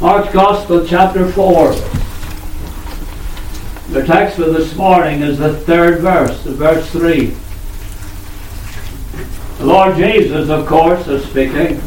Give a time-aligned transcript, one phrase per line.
[0.00, 1.70] Mark's Gospel, chapter 4.
[3.90, 7.26] The text for this morning is the third verse, the verse 3.
[9.58, 11.80] The Lord Jesus, of course, is speaking.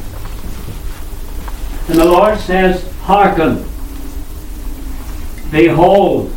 [1.90, 3.66] And the Lord says, Hearken,
[5.52, 6.34] behold,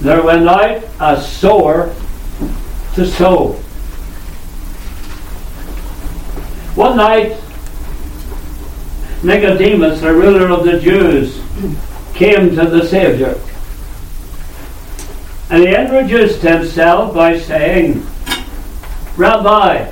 [0.00, 1.94] there went out a sower
[2.94, 3.52] to sow.
[6.74, 7.38] One night,
[9.22, 11.40] Nicodemus, the ruler of the Jews,
[12.14, 13.36] came to the Saviour.
[15.50, 18.06] And he introduced himself by saying,
[19.16, 19.90] Rabbi,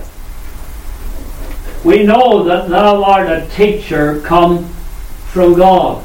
[1.83, 4.69] we know that thou art a teacher come
[5.33, 6.05] from God.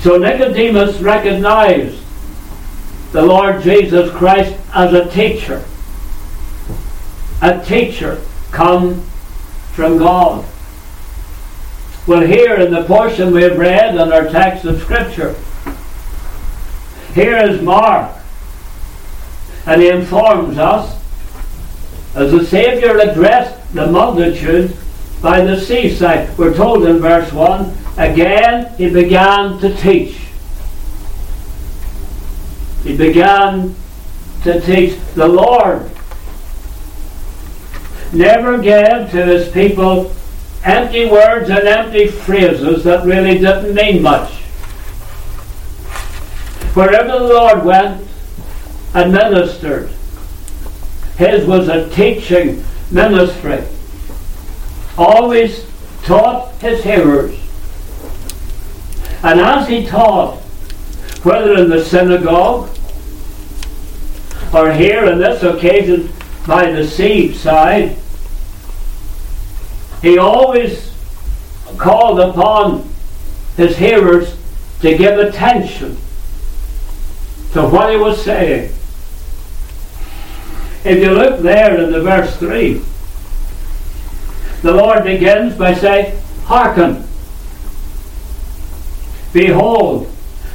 [0.00, 2.02] So Nicodemus recognized
[3.12, 5.64] the Lord Jesus Christ as a teacher.
[7.42, 9.02] A teacher come
[9.72, 10.44] from God.
[12.10, 15.36] Well, here in the portion we've read in our text of Scripture,
[17.14, 18.10] here is Mark,
[19.64, 21.00] and he informs us
[22.16, 24.76] as the Saviour addressed the multitude
[25.22, 26.36] by the seaside.
[26.36, 30.18] We're told in verse 1 again he began to teach.
[32.82, 33.76] He began
[34.42, 34.98] to teach.
[35.14, 35.88] The Lord
[38.12, 40.12] never gave to his people
[40.64, 44.30] empty words and empty phrases that really didn't mean much.
[46.74, 48.06] Wherever the Lord went
[48.94, 49.90] and ministered,
[51.16, 53.64] his was a teaching ministry.
[54.96, 55.66] Always
[56.02, 57.38] taught his hearers.
[59.22, 60.38] And as he taught,
[61.22, 62.70] whether in the synagogue
[64.54, 66.10] or here on this occasion
[66.46, 67.96] by the seaside,
[70.02, 70.94] he always
[71.76, 72.88] called upon
[73.56, 74.36] his hearers
[74.80, 75.96] to give attention
[77.52, 78.72] to what he was saying.
[80.82, 82.82] If you look there in the verse 3,
[84.62, 87.04] the Lord begins by saying, Hearken.
[89.32, 90.10] Behold,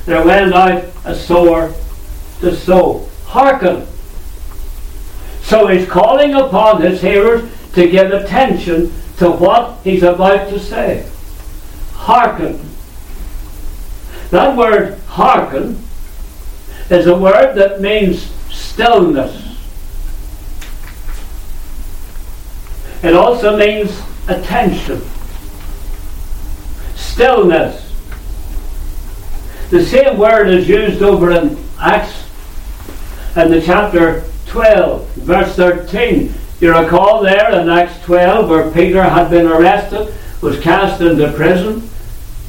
[0.06, 1.74] there went out a sower
[2.40, 3.08] to sow.
[3.26, 3.88] Hearken.
[5.42, 11.10] So he's calling upon his hearers to give attention to what he's about to say.
[11.94, 12.60] Hearken.
[14.32, 15.82] That word hearken
[16.90, 19.44] is a word that means stillness.
[23.04, 25.02] It also means attention.
[26.96, 27.82] Stillness.
[29.70, 32.26] The same word is used over in Acts
[33.36, 36.34] in the chapter 12, verse 13.
[36.60, 41.90] You recall there in Acts 12 where Peter had been arrested, was cast into prison,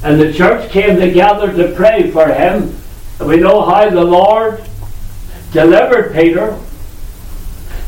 [0.05, 2.77] and the church came together to pray for him.
[3.19, 4.63] And we know how the Lord
[5.51, 6.57] delivered Peter.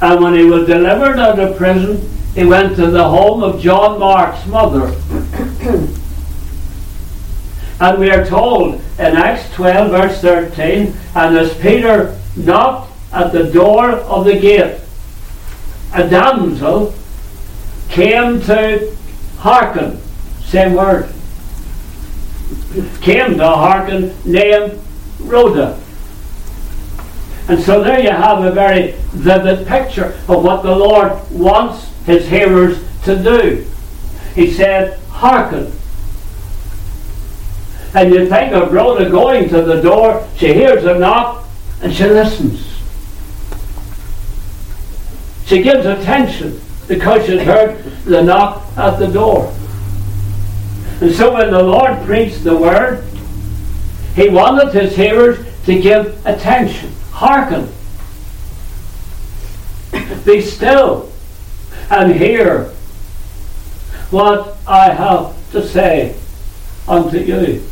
[0.00, 4.00] And when he was delivered out of prison, he went to the home of John
[4.00, 4.86] Mark's mother.
[7.80, 13.44] and we are told in Acts 12, verse 13, and as Peter knocked at the
[13.50, 14.80] door of the gate,
[15.94, 16.94] a damsel
[17.88, 18.94] came to
[19.38, 20.00] hearken,
[20.40, 21.12] same word,
[23.00, 24.78] came to hearken, named
[25.20, 25.80] Rhoda.
[27.48, 32.28] And so there you have a very vivid picture of what the Lord wants his
[32.28, 33.66] hearers to do.
[34.34, 35.72] He said, hearken.
[37.94, 41.48] And you think of Rhoda going to the door, she hears a knock,
[41.80, 42.67] and she listens.
[45.48, 49.50] She gives attention because she's heard the knock at the door.
[51.00, 53.02] And so when the Lord preached the word,
[54.14, 57.72] he wanted his hearers to give attention, hearken,
[60.26, 61.10] be still,
[61.88, 62.64] and hear
[64.10, 66.14] what I have to say
[66.86, 67.64] unto you.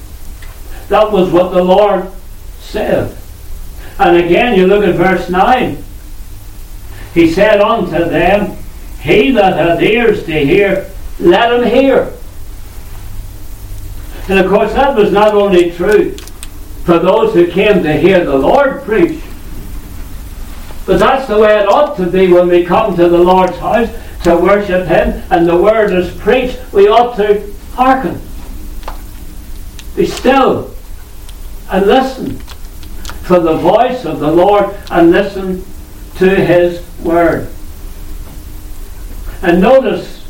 [0.88, 2.10] That was what the Lord
[2.58, 3.14] said.
[3.98, 5.84] And again, you look at verse 9.
[7.16, 8.58] He said unto them,
[9.00, 12.12] He that hath ears to hear, let him hear.
[14.28, 16.12] And of course, that was not only true
[16.84, 19.22] for those who came to hear the Lord preach,
[20.84, 23.88] but that's the way it ought to be when we come to the Lord's house
[24.24, 26.60] to worship Him and the Word is preached.
[26.74, 28.20] We ought to hearken,
[29.96, 30.70] be still,
[31.70, 32.36] and listen
[33.24, 35.64] for the voice of the Lord and listen
[36.18, 37.48] to His word.
[39.42, 40.26] And notice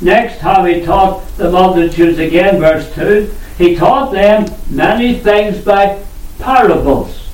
[0.00, 3.32] next how he taught the multitudes again, verse 2.
[3.58, 6.02] He taught them many things by
[6.38, 7.28] parables.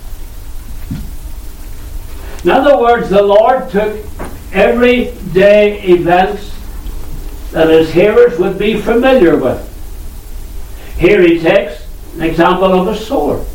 [2.44, 4.04] In other words, the Lord took
[4.52, 6.54] everyday events
[7.52, 9.64] that his hearers would be familiar with.
[10.98, 13.46] Here he takes an example of a sword.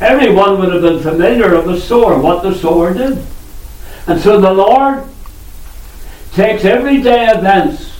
[0.00, 3.24] Everyone would have been familiar of the sword, what the sword did.
[4.06, 5.04] And so the Lord
[6.32, 7.98] takes everyday events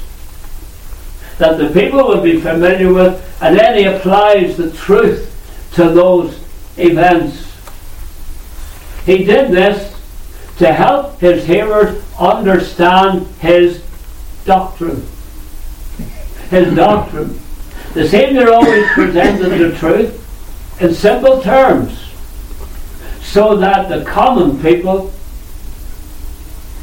[1.36, 5.26] that the people would be familiar with, and then he applies the truth
[5.74, 6.38] to those
[6.78, 7.46] events.
[9.04, 9.94] He did this
[10.58, 13.82] to help his hearers understand his
[14.44, 15.06] doctrine.
[16.48, 17.40] His doctrine.
[17.94, 20.19] The Savior always presented the truth
[20.80, 22.10] in simple terms
[23.22, 25.12] so that the common people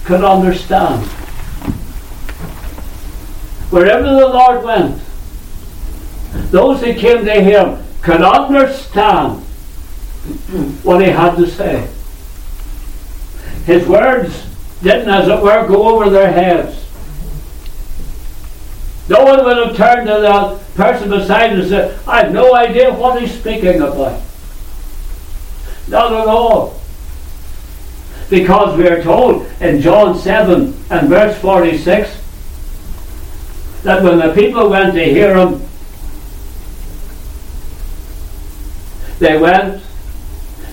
[0.05, 1.05] could understand.
[3.69, 5.01] Wherever the Lord went,
[6.51, 9.41] those who came to him could understand
[10.83, 11.89] what he had to say.
[13.65, 14.45] His words
[14.81, 16.86] didn't, as it were, go over their heads.
[19.09, 22.53] No one would have turned to the person beside him and said, I have no
[22.55, 24.21] idea what he's speaking about.
[25.87, 26.79] Not at all.
[28.29, 32.21] Because we are told in John 7 and verse 46
[33.83, 35.61] that when the people went to hear him,
[39.19, 39.81] they went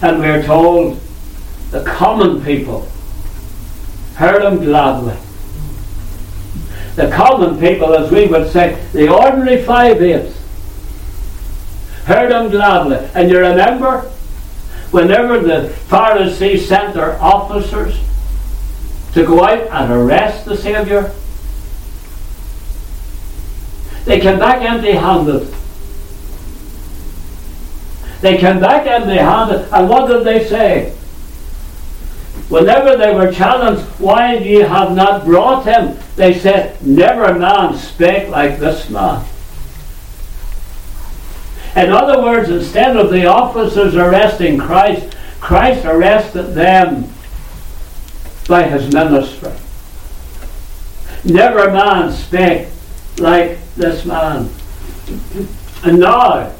[0.02, 1.00] and we are told
[1.70, 2.88] the common people
[4.16, 5.16] heard him gladly
[6.96, 10.38] the common people, as we would say, the ordinary five eighths,
[12.04, 12.96] heard him gladly.
[13.14, 14.02] And you remember,
[14.90, 17.98] whenever the Pharisees sent their officers
[19.12, 21.10] to go out and arrest the Saviour,
[24.04, 25.52] they came back empty handed.
[28.20, 30.96] They came back empty handed, and what did they say?
[32.48, 35.98] Whenever they were challenged, why you have not brought him?
[36.16, 39.24] They said, Never man spake like this man.
[41.74, 47.12] In other words, instead of the officers arresting Christ, Christ arrested them
[48.46, 49.52] by his ministry.
[51.24, 52.68] Never man spake
[53.18, 54.50] like this man.
[55.82, 56.52] And now,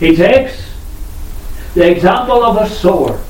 [0.00, 0.68] he takes
[1.74, 3.20] the example of a sword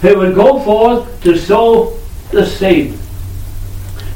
[0.00, 1.98] who would go forth to sow
[2.30, 2.98] the seed.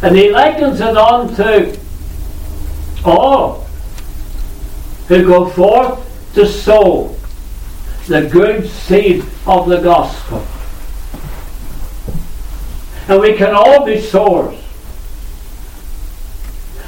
[0.02, 1.78] And he likens it on to
[3.04, 3.66] all
[5.08, 7.14] who go forth to sow
[8.06, 10.46] the good seed of the gospel.
[13.08, 14.58] And we can all be sowers.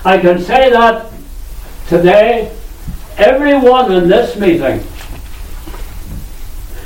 [0.05, 1.11] I can say that
[1.89, 2.57] today,
[3.19, 4.83] everyone in this meeting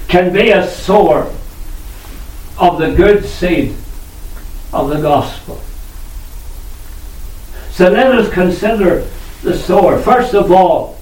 [0.08, 1.32] can be a sower
[2.60, 3.74] of the good seed
[4.72, 5.60] of the gospel.
[7.72, 9.08] So let us consider
[9.42, 9.98] the sower.
[9.98, 10.98] First of all,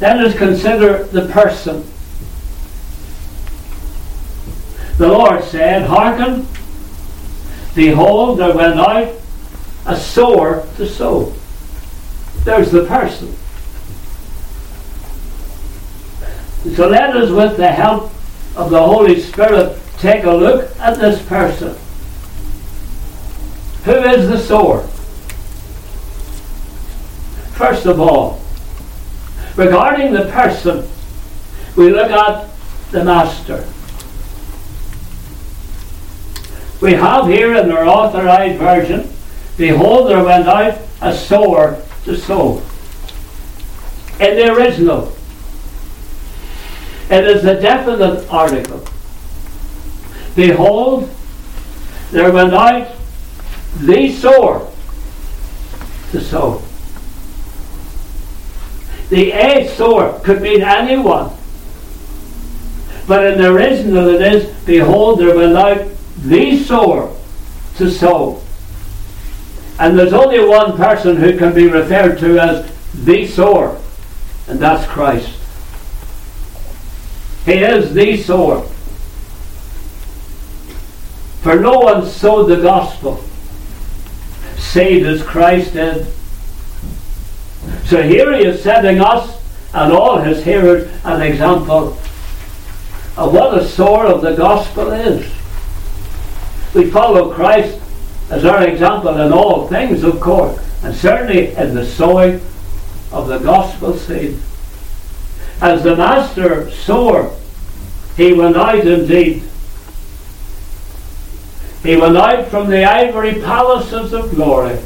[0.00, 1.84] let us consider the person.
[4.98, 6.46] The Lord said, Hearken,
[7.74, 9.14] behold, there went out
[9.86, 11.32] a sower to sow.
[12.44, 13.34] There's the person.
[16.74, 18.12] So let us, with the help
[18.56, 21.76] of the Holy Spirit, take a look at this person.
[23.84, 24.82] Who is the sower?
[27.54, 28.40] First of all,
[29.56, 30.88] regarding the person,
[31.76, 32.48] we look at
[32.90, 33.66] the master.
[36.80, 39.10] We have here in our authorized version,
[39.56, 42.62] behold, there went out a sower to sow.
[44.20, 45.16] In the original,
[47.10, 48.84] it is a definite article.
[50.34, 51.10] Behold,
[52.10, 52.88] there went out
[53.78, 54.70] the sower
[56.10, 56.62] to sow.
[59.10, 61.30] The a sower could mean anyone.
[63.06, 65.86] But in the original it is, behold, there went out
[66.18, 67.14] the sower
[67.76, 68.42] to sow.
[69.78, 73.80] And there's only one person who can be referred to as the sower,
[74.46, 75.28] and that's Christ.
[77.44, 78.66] He is the sower.
[81.44, 83.22] For no one sowed the gospel,
[84.56, 86.06] saved as Christ did.
[87.84, 89.42] So here he is setting us
[89.74, 91.98] and all his hearers an example
[93.18, 95.30] of what a sower of the gospel is.
[96.74, 97.78] We follow Christ
[98.30, 102.40] as our example in all things, of course, and certainly in the sowing
[103.12, 104.38] of the gospel seed.
[105.60, 107.36] As the master sower,
[108.16, 109.42] he went out indeed.
[111.84, 114.78] He went out from the ivory palaces of glory,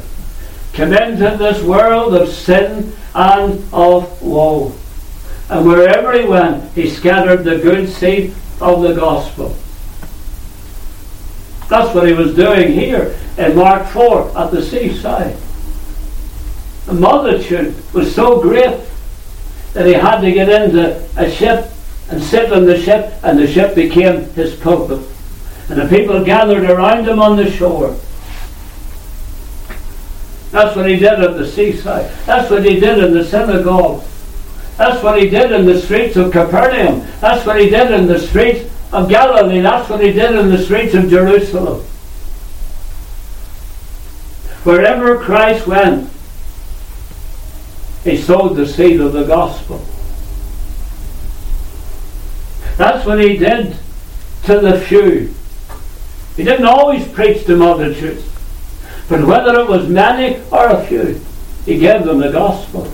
[0.73, 4.75] came into this world of sin and of woe.
[5.49, 9.55] And wherever he went, he scattered the good seed of the gospel.
[11.69, 15.37] That's what he was doing here in Mark 4 at the seaside.
[16.85, 18.77] The multitude was so great
[19.71, 21.71] that he had to get into a ship
[22.09, 25.08] and sit on the ship, and the ship became his pulpit.
[25.69, 27.95] And the people gathered around him on the shore.
[30.51, 32.09] That's what he did at the seaside.
[32.25, 34.03] That's what he did in the synagogue.
[34.77, 37.05] That's what he did in the streets of Capernaum.
[37.19, 39.61] That's what he did in the streets of Galilee.
[39.61, 41.81] That's what he did in the streets of Jerusalem.
[44.63, 46.09] Wherever Christ went,
[48.03, 49.85] he sowed the seed of the gospel.
[52.77, 53.77] That's what he did
[54.45, 55.35] to the few.
[56.39, 58.23] He didn't always preach to multitudes,
[59.09, 61.19] but whether it was many or a few,
[61.65, 62.85] he gave them the gospel.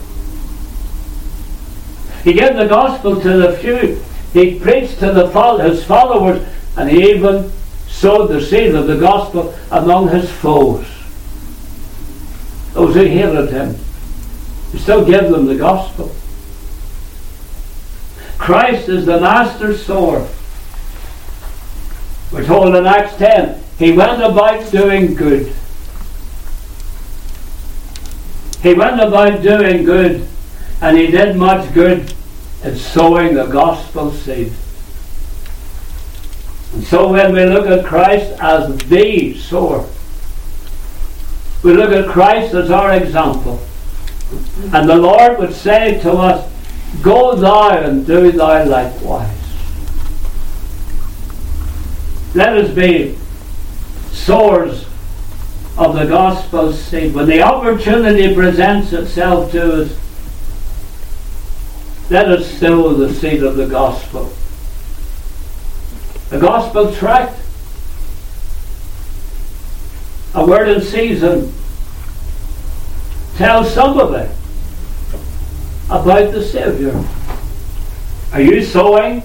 [2.24, 4.04] He gave the gospel to the few.
[4.34, 5.28] He preached to the,
[5.62, 6.44] his followers,
[6.76, 7.52] and he even
[7.88, 10.88] sowed the seed of the gospel among his foes.
[12.74, 13.76] Those who hated him.
[14.72, 16.16] He still gave them the gospel.
[18.40, 20.28] Christ is the master sower.
[22.32, 25.54] We're told in Acts 10, he went about doing good.
[28.62, 30.28] He went about doing good,
[30.82, 32.14] and he did much good
[32.64, 34.52] in sowing the gospel seed.
[36.74, 39.88] And so when we look at Christ as the sower,
[41.64, 43.60] we look at Christ as our example.
[44.74, 46.52] And the Lord would say to us,
[47.02, 49.35] Go thou and do thou likewise.
[52.36, 53.18] Let us be
[54.12, 54.86] sowers
[55.78, 57.16] of the gospel seed.
[57.16, 59.98] When the opportunity presents itself to us,
[62.10, 64.34] let us sow the seed of the gospel.
[66.30, 67.40] The gospel tract,
[70.34, 71.54] a word in season,
[73.38, 74.30] tells somebody
[75.86, 77.02] about the Savior.
[78.34, 79.24] Are you sowing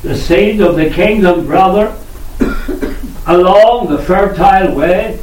[0.00, 1.94] the seed of the kingdom, brother,
[3.26, 5.18] along the fertile way?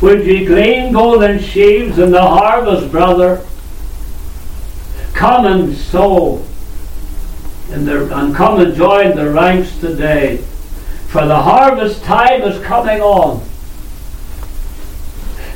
[0.00, 3.44] Would ye glean golden sheaves in the harvest, brother?
[5.12, 6.44] Come and sow
[7.70, 10.38] in the, and come and join the ranks today,
[11.08, 13.46] for the harvest time is coming on,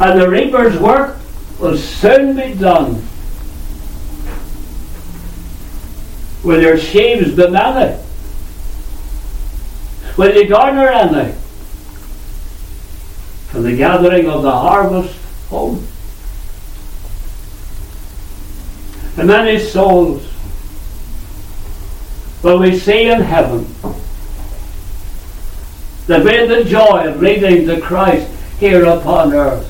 [0.00, 1.18] and the reaper's work
[1.58, 3.02] will soon be done.
[6.42, 8.02] Will your sheaves be many?
[10.16, 11.32] Will you garner any
[13.48, 15.14] for the gathering of the harvest
[15.48, 15.86] home?
[19.16, 20.26] And many souls
[22.42, 23.66] will we see in heaven
[26.06, 28.28] that made the joy of leading the Christ
[28.58, 29.68] here upon earth.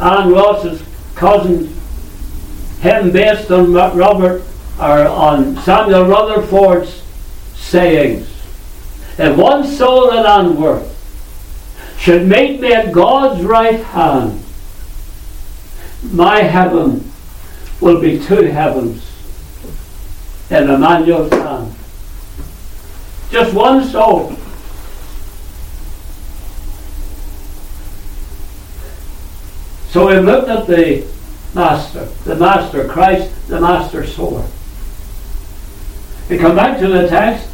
[0.00, 0.82] Ann Ross's
[1.14, 1.74] cousin,
[2.80, 4.42] him based on Robert
[4.78, 7.02] or on Samuel Rutherford's
[7.56, 8.37] sayings.
[9.18, 10.94] If one soul at Anworth
[11.98, 14.42] should make me at God's right hand,
[16.04, 17.10] my heaven
[17.80, 19.04] will be two heavens
[20.50, 21.74] in Immanuel's hand.
[23.30, 24.36] Just one soul.
[29.90, 31.04] So we've looked at the
[31.54, 34.46] Master, the Master Christ, the Master Sower.
[36.28, 37.47] We come back to the text.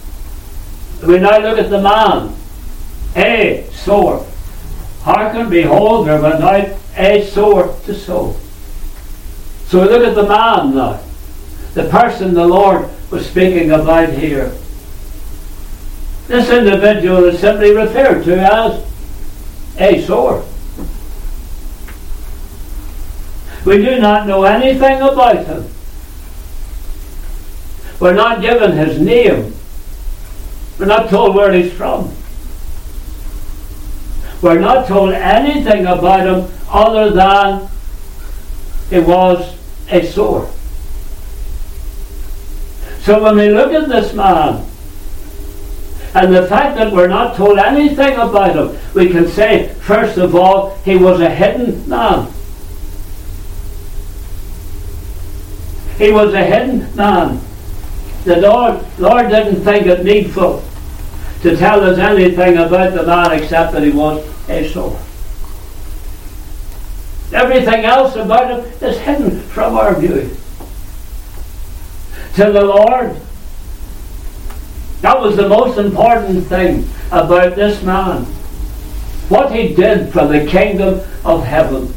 [1.07, 2.35] We now look at the man.
[3.17, 4.27] A sower.
[5.03, 8.37] Hearken, behold, there went out a sower to sow.
[9.67, 11.01] So we look at the man now.
[11.75, 14.53] The person the Lord was speaking about here.
[16.27, 18.85] This individual is simply referred to as
[19.79, 20.45] a sower.
[23.65, 25.69] We do not know anything about him.
[28.01, 29.55] We're not given his name.
[30.79, 32.13] We're not told where he's from.
[34.43, 37.69] We're not told anything about him other than
[38.91, 39.57] he was
[39.91, 40.51] a sower.
[43.01, 44.65] So when we look at this man,
[46.15, 50.37] And the fact that we're not told anything about him, we can say, first of
[50.37, 52.33] all, he was a hidden man.
[55.99, 57.41] He was a hidden man.
[58.25, 60.65] The Lord, Lord didn't think it needful
[61.43, 64.99] to tell us anything about the man except that he was Esau.
[67.35, 70.35] Everything else about him is hidden from our view.
[72.37, 73.17] To the Lord,
[75.03, 78.25] that was the most important thing about this man.
[79.29, 81.93] What he did for the kingdom of heaven.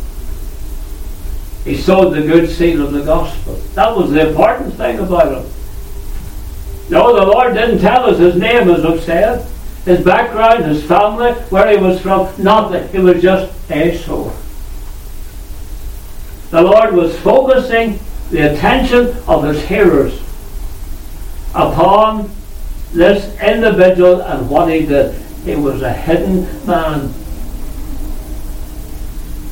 [1.64, 3.56] He sowed the good seed of the gospel.
[3.76, 5.52] That was the important thing about him.
[6.90, 9.46] No, the Lord didn't tell us his name, as I've said,
[9.84, 12.32] his background, his family, where he was from.
[12.42, 12.88] Nothing.
[12.90, 14.32] He was just Esau.
[16.50, 20.22] The Lord was focusing the attention of his hearers
[21.54, 22.32] upon
[22.94, 25.14] this individual and what he did.
[25.44, 27.14] He was a hidden man.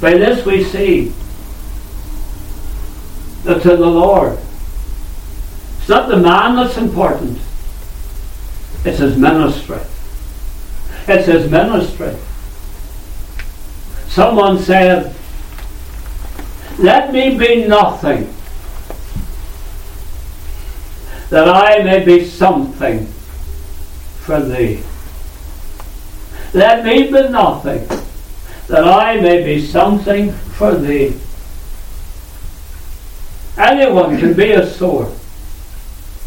[0.02, 1.14] By this we see
[3.44, 4.38] that to the Lord,
[5.86, 7.38] it's not the man that's important,
[8.84, 9.78] it's his ministry.
[11.08, 12.16] It's his ministry.
[14.08, 15.14] Someone said,
[16.80, 18.34] Let me be nothing,
[21.30, 23.06] that I may be something
[24.26, 24.82] for thee.
[26.56, 27.88] Let me be nothing,
[28.70, 31.16] that I may be something for thee.
[33.56, 35.14] Anyone can be a sword.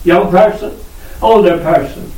[0.09, 0.75] Young person,
[1.21, 2.11] older person.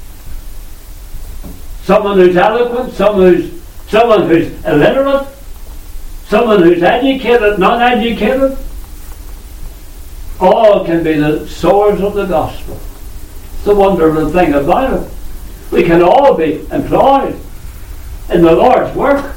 [1.82, 5.26] Someone who's eloquent, someone who's someone who's illiterate,
[6.26, 8.56] someone who's educated, non educated.
[10.38, 12.78] All can be the swords of the gospel.
[13.54, 15.12] It's the wonderful thing about it.
[15.73, 17.40] We can all be employed
[18.32, 19.35] in the Lord's work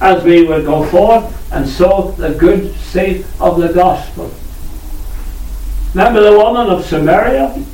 [0.00, 4.32] as we will go forth and sow the good seed of the gospel.
[5.94, 7.64] Remember the woman of Samaria?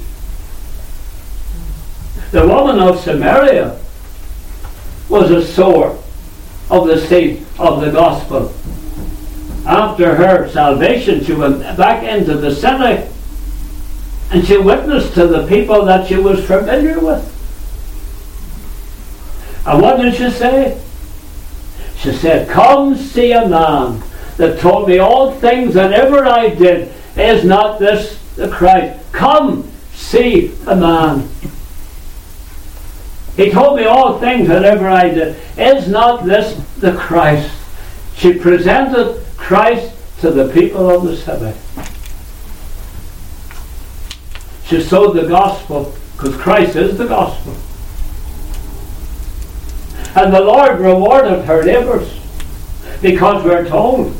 [2.32, 3.80] The woman of Samaria
[5.08, 5.98] was a sower
[6.70, 8.54] of the seed of the gospel.
[9.66, 13.08] After her salvation, she went back into the city
[14.30, 17.26] and she witnessed to the people that she was familiar with.
[19.66, 20.80] And what did she say?
[21.96, 24.02] She said, Come see a man
[24.36, 26.92] that told me all things that ever I did.
[27.20, 28.98] Is not this the Christ?
[29.12, 31.28] Come see a man.
[33.36, 35.36] He told me all things that ever I did.
[35.58, 37.54] Is not this the Christ?
[38.14, 41.58] She presented Christ to the people of the city.
[44.64, 47.54] She sowed the gospel because Christ is the gospel.
[50.14, 52.18] And the Lord rewarded her labours
[53.02, 54.16] because we're told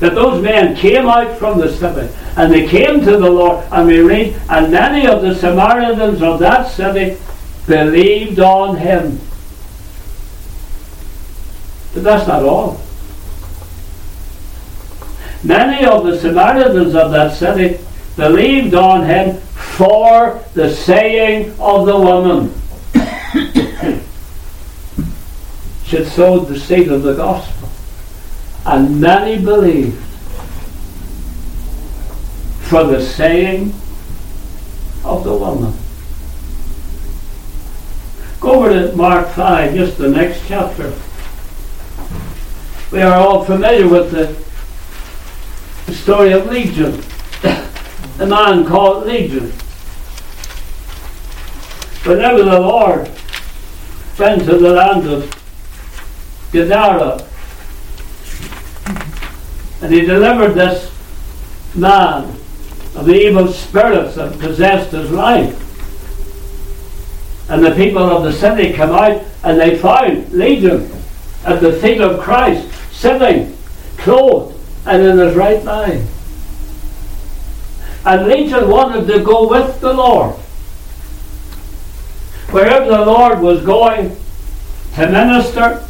[0.00, 3.86] that those men came out from the city and they came to the Lord and
[3.86, 7.20] we read and many of the Samaritans of that city
[7.66, 9.20] believed on him.
[11.92, 12.80] But that's not all.
[15.44, 17.82] Many of the Samaritans of that city
[18.16, 22.54] believed on him for the saying of the woman.
[25.84, 27.59] she sowed the seed of the gospel.
[28.66, 29.98] And many believed
[32.62, 33.74] for the saying
[35.04, 35.74] of the woman.
[38.40, 40.92] Go over to Mark 5, just the next chapter.
[42.90, 44.36] We are all familiar with the,
[45.86, 47.02] the story of Legion
[48.20, 49.50] a man called Legion.
[52.04, 53.10] Whenever the Lord
[54.18, 55.30] went to the land of
[56.52, 57.26] Gadara,
[59.82, 60.92] and he delivered this
[61.74, 62.24] man
[62.94, 65.56] of the evil spirits that possessed his life.
[67.48, 70.90] And the people of the city come out and they found Legion
[71.44, 73.56] at the feet of Christ, sitting,
[73.96, 76.06] clothed, and in his right mind.
[78.04, 80.34] And Legion wanted to go with the Lord.
[82.50, 84.16] Wherever the Lord was going
[84.94, 85.86] to minister,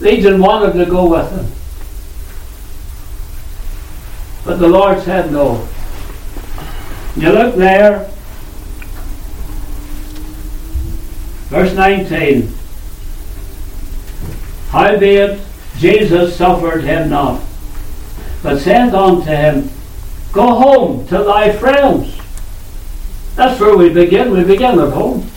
[0.00, 1.57] Legion wanted to go with him.
[4.48, 5.68] But the Lord said no.
[7.16, 8.08] You look there,
[11.50, 12.50] verse 19.
[14.70, 15.38] Howbeit
[15.76, 17.42] Jesus suffered him not,
[18.42, 19.68] but said unto him,
[20.32, 22.18] Go home to thy friends
[23.36, 24.30] That's where we begin.
[24.30, 25.30] We begin at home.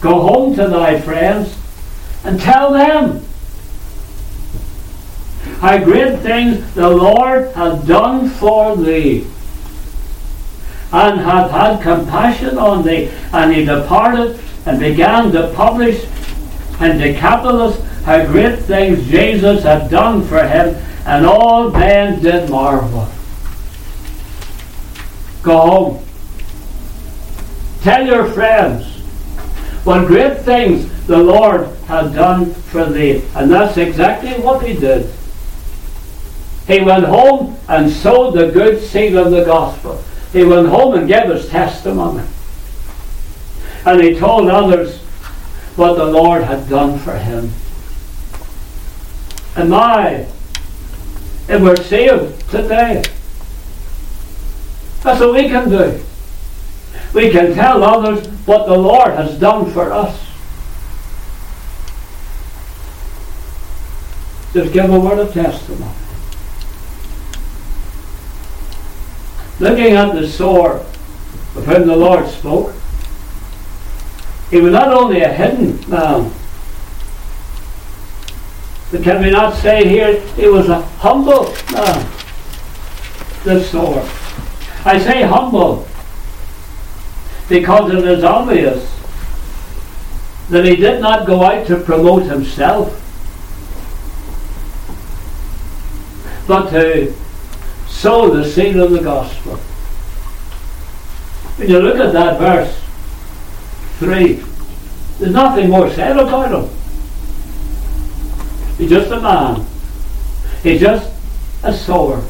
[0.00, 1.58] Go home to thy friends
[2.24, 3.25] and tell them
[5.60, 9.26] how great things the Lord hath done for thee,
[10.92, 13.10] and hath had compassion on thee.
[13.32, 16.04] And he departed and began to publish
[16.80, 23.08] in Decapolis how great things Jesus had done for him, and all men did marvel.
[25.42, 26.04] Go home.
[27.82, 28.84] Tell your friends
[29.84, 33.22] what great things the Lord had done for thee.
[33.34, 35.12] And that's exactly what he did.
[36.66, 40.02] He went home and sowed the good seed of the gospel.
[40.32, 42.26] He went home and gave his testimony.
[43.84, 44.98] And he told others
[45.76, 47.52] what the Lord had done for him.
[49.54, 50.26] And my,
[51.48, 53.04] if we're saved today,
[55.02, 56.02] that's what we can do.
[57.14, 60.20] We can tell others what the Lord has done for us.
[64.52, 65.94] Just give a word of testimony.
[69.58, 70.84] Looking at the sower
[71.54, 72.74] of whom the Lord spoke,
[74.50, 76.30] he was not only a hidden man,
[78.90, 82.06] but can we not say here he was a humble man,
[83.44, 84.06] this sower.
[84.84, 85.88] I say humble
[87.48, 88.92] because it is obvious
[90.50, 93.02] that he did not go out to promote himself,
[96.46, 97.12] but to
[97.96, 99.56] sow the seed of the gospel.
[101.56, 102.78] When you look at that verse
[103.98, 104.34] 3,
[105.18, 106.70] there's nothing more said about him.
[108.76, 109.66] He's just a man.
[110.62, 111.10] He's just
[111.62, 112.22] a sower.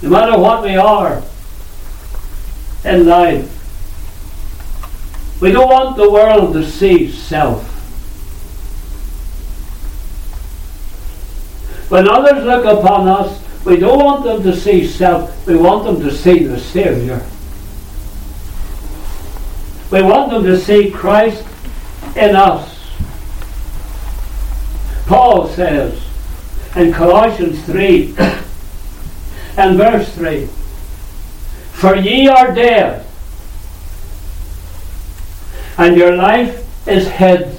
[0.00, 1.22] No matter what we are
[2.84, 3.50] in life,
[5.42, 7.73] we don't want the world to see self.
[11.88, 16.00] When others look upon us, we don't want them to see self, we want them
[16.00, 17.22] to see the Saviour.
[19.90, 21.46] We want them to see Christ
[22.16, 22.70] in us.
[25.06, 26.02] Paul says
[26.74, 28.14] in Colossians 3
[29.56, 30.46] and verse 3
[31.72, 33.06] For ye are dead,
[35.76, 37.58] and your life is hid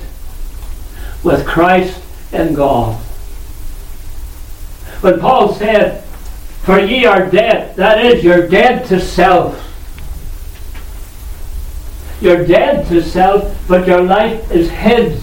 [1.24, 3.05] with Christ in God.
[5.06, 6.04] When Paul said,
[6.64, 9.62] For ye are dead, that is, you're dead to self.
[12.20, 15.22] You're dead to self, but your life is hid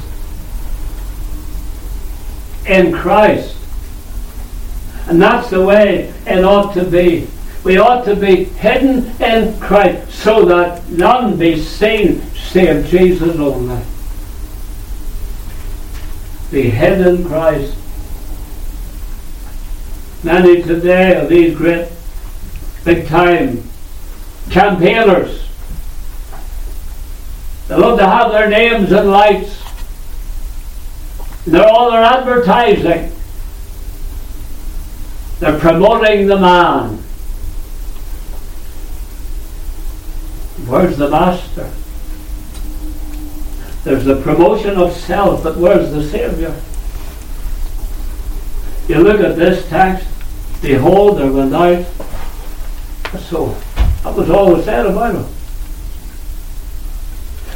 [2.64, 3.56] in Christ.
[5.08, 7.26] And that's the way it ought to be.
[7.64, 13.82] We ought to be hidden in Christ so that none be seen save Jesus only.
[16.52, 17.78] Be hidden in Christ.
[20.22, 21.88] Many today of these great
[22.84, 23.62] big time
[24.50, 25.42] campaigners
[27.72, 29.62] they love to have their names and lights.
[31.46, 33.10] They're all their advertising.
[35.38, 36.98] They're promoting the man.
[40.66, 41.70] Where's the master?
[43.84, 46.54] There's the promotion of self, but where's the Saviour?
[48.86, 50.06] You look at this text,
[50.62, 51.84] behold, there went out
[53.12, 53.56] a soul.
[54.02, 55.26] That was all was said about him.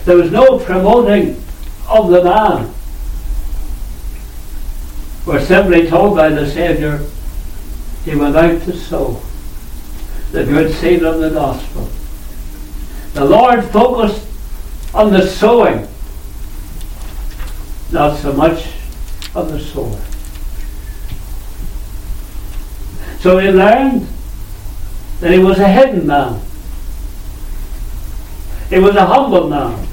[0.04, 1.42] There was no promoting
[1.88, 2.72] of the man.
[5.24, 7.00] We're simply told by the Saviour,
[8.04, 9.20] he went out to sow
[10.32, 11.88] the good seed of the gospel.
[13.14, 14.26] The Lord focused
[14.94, 15.88] on the sowing,
[17.90, 18.68] not so much
[19.34, 19.98] on the sower.
[23.20, 24.06] So he learned
[25.20, 26.40] that he was a hidden man.
[28.68, 29.86] He was a humble man.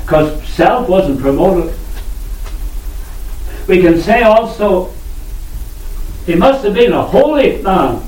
[0.00, 1.74] Because self wasn't promoted.
[3.68, 4.92] We can say also
[6.26, 8.02] he must have been a holy man.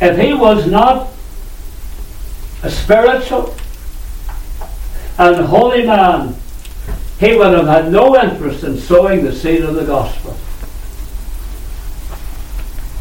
[0.00, 1.08] If he was not
[2.62, 3.54] a spiritual
[5.18, 6.34] and holy man,
[7.24, 10.36] he would have had no interest in sowing the seed of the gospel.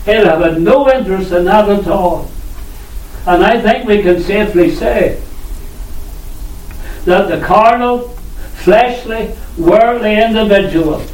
[0.06, 2.32] He'd have had no interest in that at all.
[3.26, 5.22] And I think we can safely say
[7.06, 8.10] that the carnal,
[8.56, 11.06] fleshly, worldly individual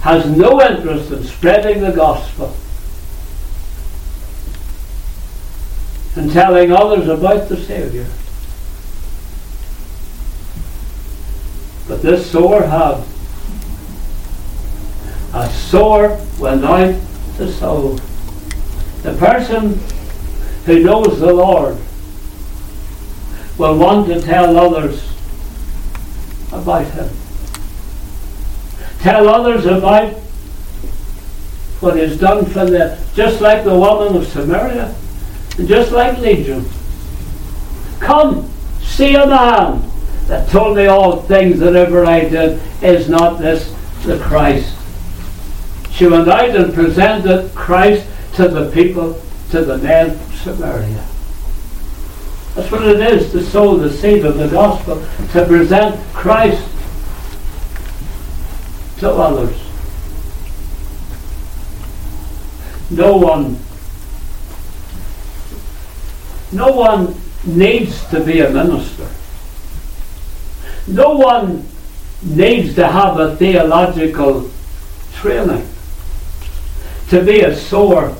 [0.00, 2.56] has no interest in spreading the gospel
[6.16, 8.06] and telling others about the Saviour.
[11.88, 13.02] But this sower had.
[15.32, 16.94] A sower went out
[17.38, 17.98] to sow.
[19.02, 19.80] The person
[20.66, 21.78] who knows the Lord
[23.56, 25.02] will want to tell others
[26.52, 27.08] about Him.
[29.00, 30.12] Tell others about
[31.80, 33.02] what He's done for them.
[33.14, 34.94] Just like the woman of Samaria,
[35.56, 36.68] and just like Legion.
[37.98, 39.88] Come, see a man
[40.28, 42.60] that told me all things that ever I did.
[42.82, 44.74] Is not this the Christ?
[45.90, 51.04] She went out and presented Christ to the people, to the men of Samaria.
[52.54, 56.68] That's what it is to sow the seed of the gospel, to present Christ
[58.98, 59.56] to others.
[62.90, 63.58] No one
[66.50, 67.14] no one
[67.44, 69.06] needs to be a minister.
[70.88, 71.68] No one
[72.22, 74.50] needs to have a theological
[75.14, 75.68] training
[77.10, 78.16] to be a sower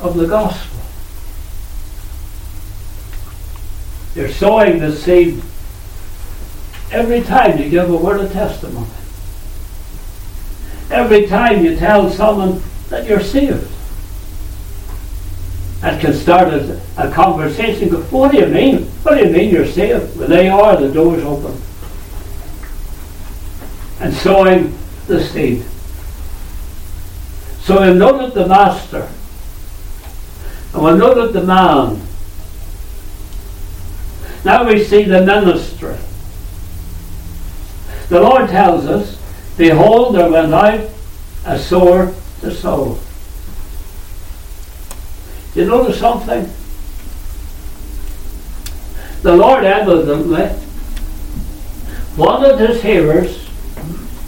[0.00, 0.80] of the gospel.
[4.14, 5.42] You're sowing the seed
[6.92, 8.86] every time you give a word of testimony.
[10.90, 13.68] Every time you tell someone that you're saved.
[15.80, 17.88] That can start a, a conversation.
[17.88, 18.84] Go, what do you mean?
[19.02, 20.18] What do you mean you're saved?
[20.18, 20.76] Well, they are.
[20.76, 21.60] The door's open.
[24.00, 25.64] And sowing the seed.
[27.60, 29.08] So we noted the master.
[30.74, 32.00] And we noted the man.
[34.44, 35.96] Now we see the ministry.
[38.08, 39.18] The Lord tells us,
[39.56, 40.90] Behold, there went out
[41.44, 42.98] a sower to sow.
[45.54, 46.48] You notice something?
[49.22, 50.48] The Lord evidently
[52.16, 53.48] wanted his hearers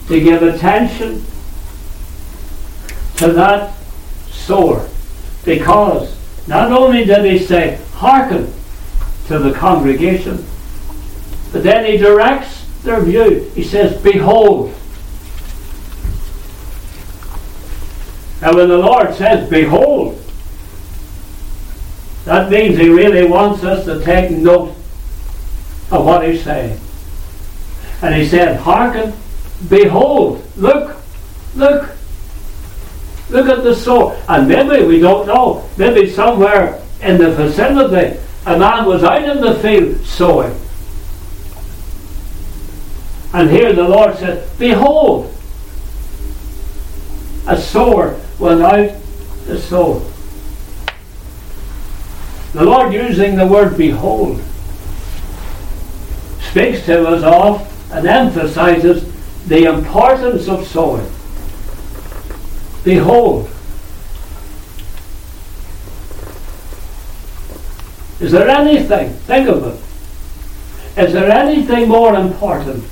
[0.08, 1.24] to give attention
[3.16, 3.74] to that
[4.30, 4.88] sower
[5.44, 8.52] because not only did he say, hearken
[9.28, 10.44] to the congregation,
[11.52, 13.50] but then he directs their view.
[13.54, 14.74] He says, Behold.
[18.42, 20.21] And when the Lord says, Behold,
[22.33, 24.75] that means he really wants us to take note
[25.90, 26.81] of what he's saying.
[28.01, 29.12] And he said, Hearken,
[29.68, 30.97] behold, look,
[31.55, 31.90] look,
[33.29, 34.16] look at the soul.
[34.31, 39.42] And maybe, we don't know, maybe somewhere in the vicinity, a man was out in
[39.42, 40.59] the field sowing.
[43.35, 45.27] And here the Lord said, Behold,
[47.47, 48.90] a sower went out
[49.45, 50.12] to sow.
[52.52, 54.42] The Lord using the word behold
[56.40, 59.10] speaks to us of and emphasizes
[59.46, 61.10] the importance of sowing.
[62.84, 63.48] Behold.
[68.20, 72.84] Is there anything, think of it, is there anything more important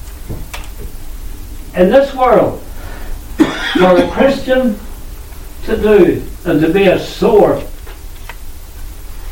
[1.76, 2.62] in this world
[3.74, 4.78] for a Christian
[5.64, 7.62] to do than to be a sower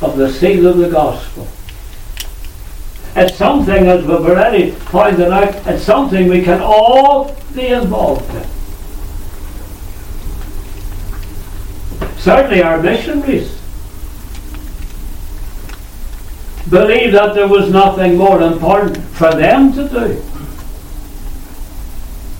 [0.01, 1.49] of the seal of the gospel.
[3.17, 8.47] It's something, as we've already pointed out, it's something we can all be involved in.
[12.19, 13.59] Certainly our missionaries
[16.69, 20.15] believed that there was nothing more important for them to do.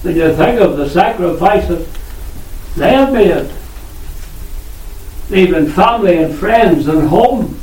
[0.03, 1.89] When you think of the sacrifices
[2.77, 3.51] they have made
[5.31, 7.61] leaving family and friends and home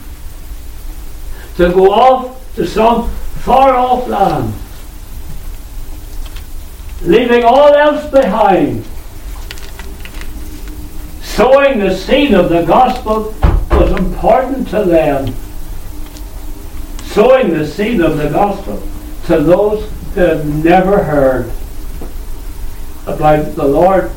[1.57, 3.09] to go off to some
[3.41, 4.53] far off land,
[7.01, 8.85] leaving all else behind.
[11.21, 13.35] Sowing the seed of the gospel
[13.71, 15.33] was important to them.
[17.07, 18.81] Sowing the seed of the gospel
[19.25, 21.51] to those who had never heard
[23.05, 24.11] about the Lord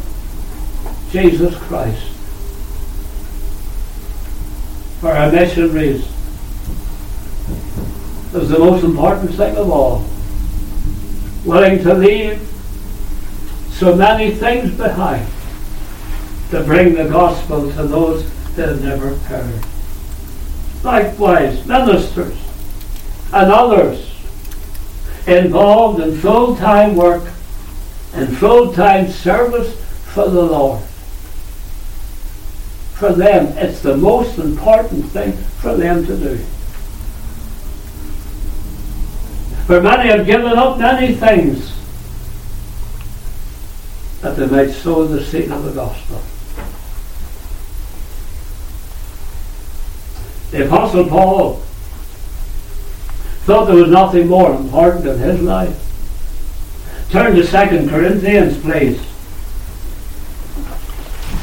[1.10, 2.17] Jesus Christ
[5.00, 6.06] for our missionaries
[8.32, 10.04] was the most important thing of all.
[11.44, 12.40] Willing to leave
[13.70, 15.26] so many things behind
[16.50, 19.64] to bring the gospel to those that have never heard.
[20.84, 22.36] Likewise, ministers
[23.32, 24.10] and others
[25.26, 27.22] involved in full time work
[28.14, 29.74] and full-time service
[30.06, 30.82] for the Lord.
[32.98, 36.36] For them, it's the most important thing for them to do.
[39.66, 41.72] For many have given up many things
[44.20, 46.20] that they might sow the seed of the gospel.
[50.50, 51.54] The Apostle Paul
[53.44, 55.84] thought there was nothing more important in his life.
[57.10, 59.00] Turn to 2 Corinthians, please.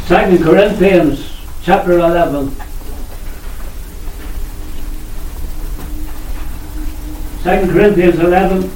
[0.10, 1.35] 2 Corinthians
[1.65, 2.49] chapter 11.
[7.41, 8.71] 2 Corinthians 11.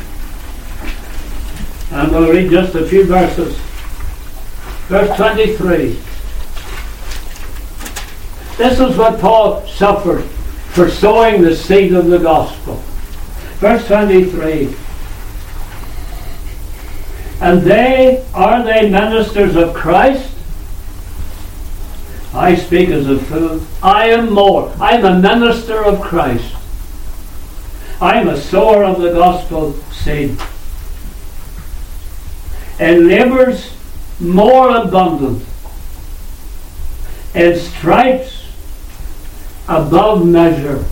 [1.91, 3.55] And we'll read just a few verses.
[4.87, 5.99] Verse 23.
[8.57, 12.77] This is what Paul suffered for sowing the seed of the gospel.
[13.59, 14.75] Verse 23.
[17.39, 20.38] And they, are they ministers of Christ?
[22.33, 23.61] I speak as a fool.
[23.81, 24.71] I am more.
[24.79, 26.55] I am a minister of Christ.
[27.99, 30.37] I am a sower of the gospel seed.
[32.79, 33.75] And labors
[34.19, 35.43] more abundant.
[37.33, 38.45] And stripes
[39.67, 40.85] above measure.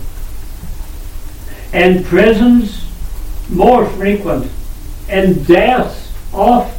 [1.72, 2.84] And prisons
[3.48, 4.50] more frequent.
[5.08, 6.74] And deaths oft.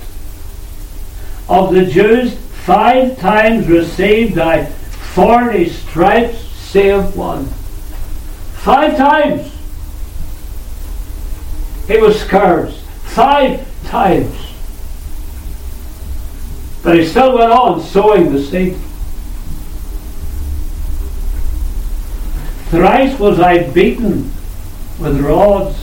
[1.47, 7.45] Of the Jews five times received I forty stripes, save one.
[8.55, 9.51] Five times
[11.87, 12.75] he was scourged.
[12.75, 14.35] Five times.
[16.83, 18.75] But he still went on sowing the seed.
[22.69, 24.31] Thrice was I beaten
[24.99, 25.75] with rods.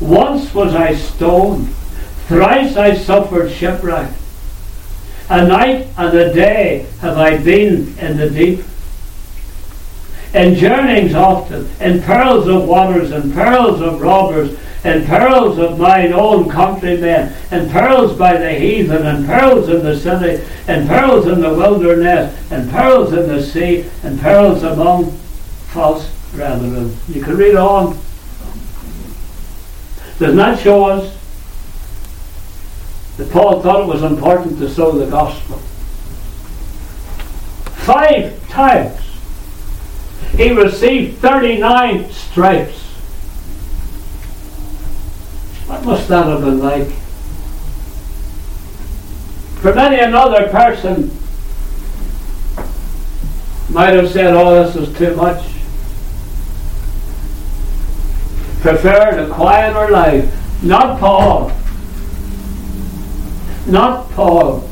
[0.00, 1.74] Once was I stoned.
[2.28, 4.12] Thrice I suffered shipwreck.
[5.30, 8.64] A night and a day have I been in the deep.
[10.34, 16.12] In journeyings often, in perils of waters, and perils of robbers, in perils of mine
[16.12, 21.40] own countrymen, in perils by the heathen, in perils in the city, in perils in
[21.40, 25.10] the wilderness, in perils in the sea, in perils among
[25.72, 26.94] false brethren.
[27.08, 27.98] You can read on.
[30.18, 31.16] Does not show us
[33.16, 35.58] that Paul thought it was important to sow the gospel.
[37.84, 39.00] Five times
[40.36, 42.80] he received 39 stripes.
[45.66, 46.88] What must that have been like?
[49.60, 51.16] For many another person
[53.70, 55.44] might have said, oh, this is too much.
[58.60, 60.62] Preferred a quieter life.
[60.62, 61.52] Not Paul
[63.66, 64.68] not Paul.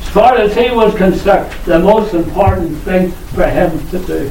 [0.00, 4.30] As far as he was concerned, the most important thing for him to do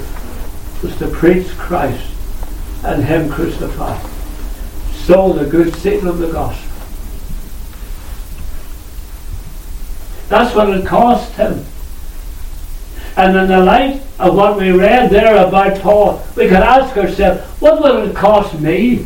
[0.82, 2.12] was to preach Christ
[2.84, 4.02] and Him crucified.
[4.94, 6.70] Sow the good seed of the gospel.
[10.30, 11.66] That's what it cost him.
[13.18, 17.42] And in the light of what we read there about Paul, we could ask ourselves,
[17.60, 19.06] what will it cost me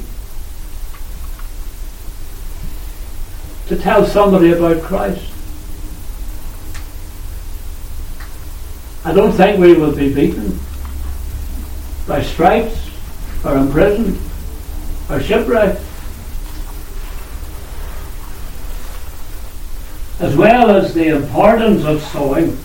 [3.68, 5.32] to tell somebody about Christ.
[9.04, 10.60] I don't think we will be beaten
[12.08, 12.90] by stripes
[13.44, 14.20] or imprisoned
[15.10, 15.82] or shipwrecked.
[20.20, 22.58] As well as the importance of sowing,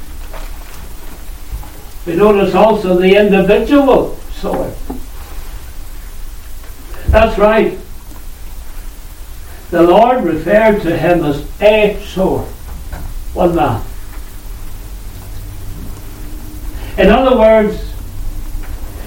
[2.06, 4.74] we notice also the individual sowing.
[7.08, 7.78] That's right
[9.70, 12.42] the Lord referred to him as a sower,
[13.34, 13.84] one man.
[16.98, 17.90] In other words,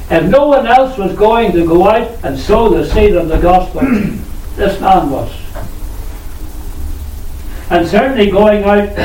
[0.10, 3.40] if no one else was going to go out and sow the seed of the
[3.40, 3.82] gospel,
[4.56, 5.32] this man was.
[7.70, 8.96] And certainly going out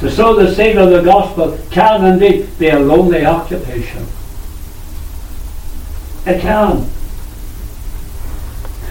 [0.00, 4.06] to sow the seed of the gospel can indeed be a lonely occupation.
[6.26, 6.88] It can.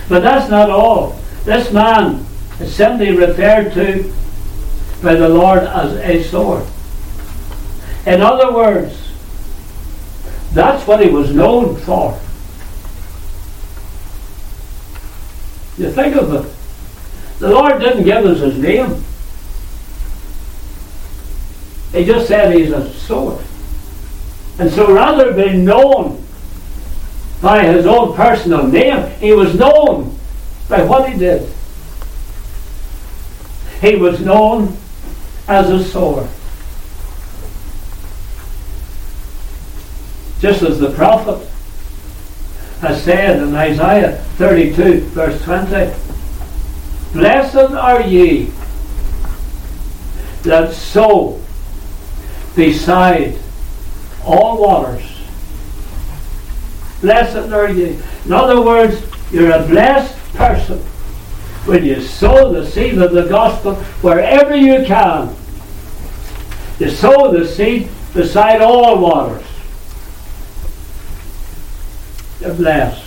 [0.10, 1.20] But that's not all.
[1.44, 2.26] This man
[2.60, 4.14] is simply referred to
[5.02, 6.66] by the Lord as a sword.
[8.06, 9.12] In other words,
[10.54, 12.20] that's what he was known for.
[15.78, 16.54] You think of it.
[17.40, 19.04] The Lord didn't give us his name.
[21.92, 23.44] He just said he's a sword.
[24.58, 26.26] And so rather than known
[27.42, 29.10] by his own personal name.
[29.20, 30.18] He was known
[30.70, 31.52] by what he did.
[33.82, 34.76] He was known
[35.48, 36.28] as a sower.
[40.40, 41.48] Just as the prophet
[42.82, 45.94] has said in Isaiah 32, verse 20,
[47.14, 48.52] Blessed are ye
[50.44, 51.42] that sow
[52.56, 53.38] beside
[54.24, 55.17] all waters.
[57.02, 58.00] Blessed are ye.
[58.26, 60.80] In other words, you're a blessed person
[61.66, 65.36] when you sow the seed of the gospel wherever you can.
[66.80, 69.46] You sow the seed beside all waters.
[72.40, 73.04] You're blessed.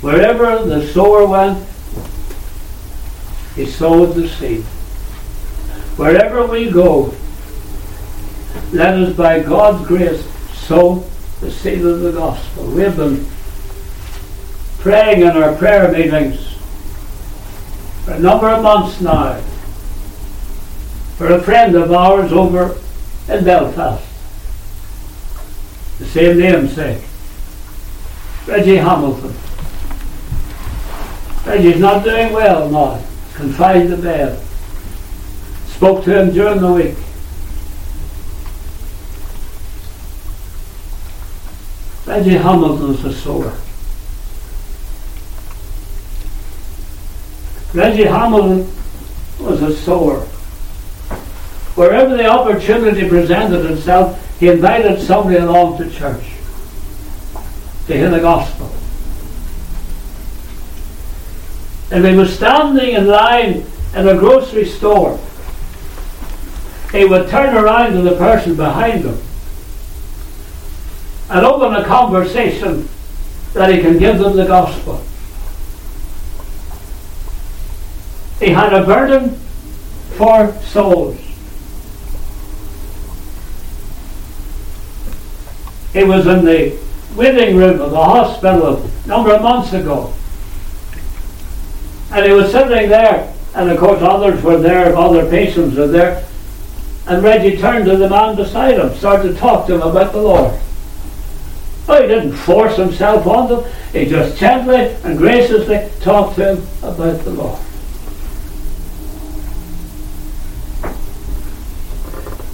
[0.00, 1.66] Wherever the sower went,
[3.54, 4.62] he sowed the seed.
[5.96, 7.14] Wherever we go,
[8.72, 10.24] let us by God's grace
[10.54, 11.04] sow
[11.40, 12.66] the seed of the gospel.
[12.66, 13.26] We have been
[14.78, 16.54] praying in our prayer meetings
[18.04, 19.40] for a number of months now
[21.16, 22.78] for a friend of ours over
[23.28, 24.06] in Belfast.
[25.98, 27.02] The same namesake.
[28.46, 29.34] Reggie Hamilton.
[31.44, 33.04] Reggie's not doing well now.
[33.34, 34.42] Confined to bed.
[35.68, 36.96] Spoke to him during the week.
[42.10, 43.56] Reggie Hamilton's a sower.
[47.72, 48.68] Reggie Hamilton
[49.38, 50.18] was a sower.
[51.76, 56.24] Wherever the opportunity presented itself, he invited somebody along to church
[57.86, 58.68] to hear the gospel.
[61.92, 65.16] And he was standing in line in a grocery store.
[66.90, 69.29] He would turn around to the person behind him
[71.30, 72.88] and open a conversation
[73.52, 75.02] that he can give them the gospel.
[78.40, 79.36] He had a burden
[80.16, 81.18] for souls.
[85.92, 86.78] He was in the
[87.14, 90.12] waiting room of the hospital a number of months ago.
[92.12, 96.24] And he was sitting there, and of course others were there, other patients were there.
[97.06, 100.22] And Reggie turned to the man beside him, started to talk to him about the
[100.22, 100.60] Lord.
[101.92, 103.72] Oh, he didn't force himself on them.
[103.92, 107.58] He just gently and graciously talked to him about the Lord.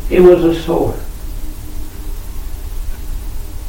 [0.09, 0.99] He was a sower.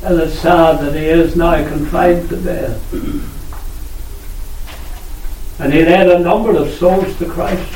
[0.03, 2.82] And it's sad that he is now confined to bed.
[5.59, 7.68] And he led a number of souls to Christ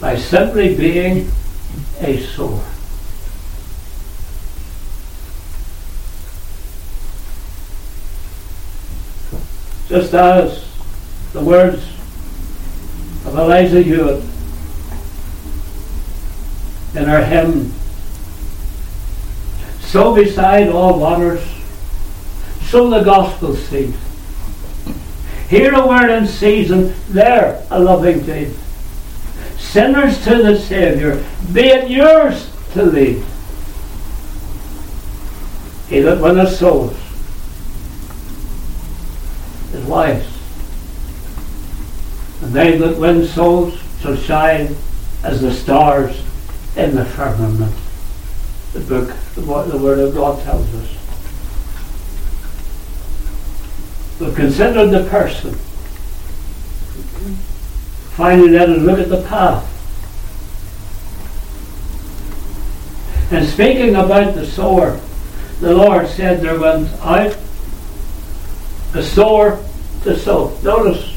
[0.00, 1.30] by simply being
[2.00, 2.64] a sower.
[9.90, 10.64] Just as
[11.32, 11.82] the words
[13.26, 14.22] of Eliza Hewitt
[16.94, 17.72] in our hymn,
[19.80, 21.44] sow beside all waters,
[22.66, 23.92] sow the gospel seed.
[25.48, 28.54] Here a word in season, there a loving deed.
[29.58, 31.20] Sinners to the Saviour,
[31.52, 33.24] be it yours to lead.
[35.88, 36.96] He that winneth souls
[39.80, 40.26] is wise.
[42.42, 44.74] And they that win souls shall shine
[45.22, 46.22] as the stars
[46.76, 47.74] in the firmament.
[48.72, 50.96] The book, the, the Word of God tells us.
[54.18, 55.54] But consider the person.
[58.14, 59.66] Finally, let us look at the path.
[63.32, 65.00] And speaking about the sower,
[65.60, 67.36] the Lord said there went out
[68.94, 69.62] a sower
[70.02, 70.56] to sow.
[70.62, 71.16] Notice,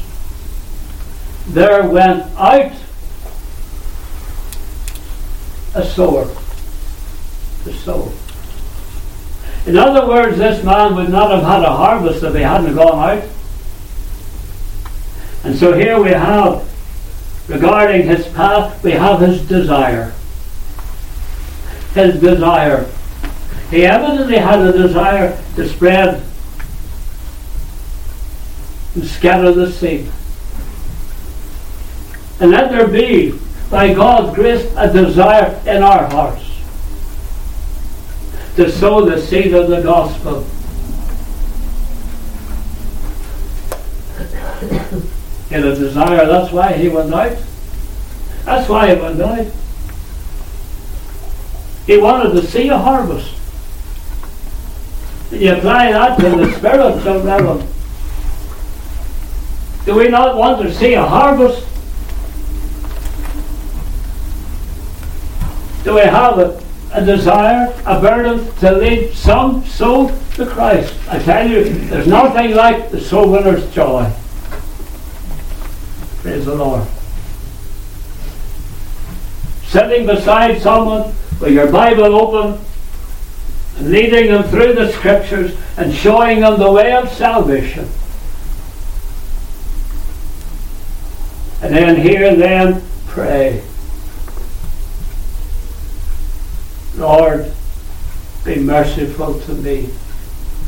[1.48, 2.72] there went out
[5.74, 6.26] a sower
[7.64, 8.12] to sow.
[9.66, 13.18] In other words, this man would not have had a harvest if he hadn't gone
[13.18, 13.24] out.
[15.42, 16.68] And so here we have,
[17.48, 20.12] regarding his path, we have his desire.
[21.94, 22.90] His desire.
[23.70, 26.22] He evidently had a desire to spread
[28.94, 30.10] and scatter the seed.
[32.40, 33.38] And let there be,
[33.70, 36.50] by God's grace, a desire in our hearts
[38.56, 40.46] to sow the seed of the gospel.
[45.50, 47.36] In a desire, that's why he went out.
[48.44, 49.46] That's why he went out.
[51.86, 53.30] He wanted to see a harvest.
[55.30, 57.73] You apply that to the spiritual realm.
[59.84, 61.66] Do we not want to see a harvest?
[65.84, 66.62] Do we have a,
[66.92, 70.94] a desire, a burden to lead some soul to Christ?
[71.08, 74.10] I tell you, there's nothing like the soul winner's joy.
[76.22, 76.86] Praise the Lord.
[79.66, 82.64] Sitting beside someone with your Bible open,
[83.76, 87.88] and leading them through the scriptures and showing them the way of salvation.
[91.64, 93.62] And then hear them pray.
[96.94, 97.50] Lord,
[98.44, 99.88] be merciful to me,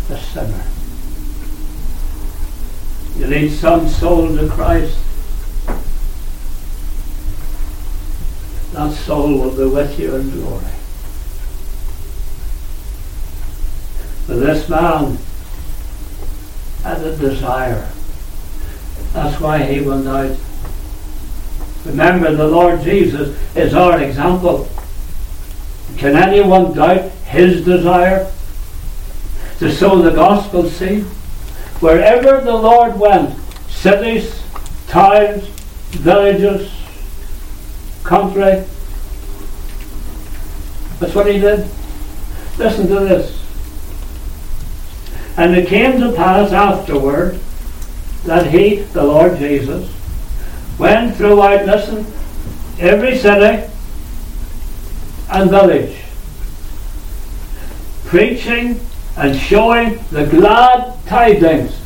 [0.08, 0.64] the sinner.
[3.18, 4.98] You lead some soul to Christ.
[8.72, 10.64] That soul will be with you in glory.
[14.26, 15.18] But this man
[16.82, 17.86] had a desire.
[19.12, 20.38] That's why he went out.
[21.86, 24.68] Remember, the Lord Jesus is our example.
[25.96, 28.30] Can anyone doubt his desire
[29.58, 31.04] to sow the gospel seed?
[31.80, 34.42] Wherever the Lord went, cities,
[34.88, 35.44] towns,
[35.90, 36.70] villages,
[38.02, 38.64] country,
[40.98, 41.68] that's what he did.
[42.58, 43.42] Listen to this.
[45.36, 47.38] And it came to pass afterward
[48.24, 49.95] that he, the Lord Jesus,
[50.78, 52.06] went throughout, listen,
[52.78, 53.70] every city
[55.30, 55.96] and village,
[58.04, 58.80] preaching
[59.16, 61.80] and showing the glad tidings.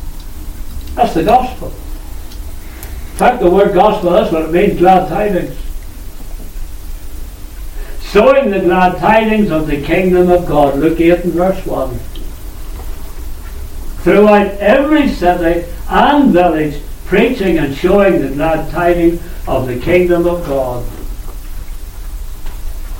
[0.95, 1.69] That's the gospel.
[1.69, 5.57] In fact, the word gospel, that's what it means, glad tidings.
[8.01, 10.77] Showing the glad tidings of the kingdom of God.
[10.77, 11.99] Luke 8 and verse 1.
[14.03, 16.81] Throughout every city and village,
[17.11, 20.81] preaching and showing the glad tidings of the kingdom of God.